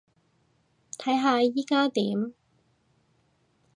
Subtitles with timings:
[0.97, 2.33] 睇下依加點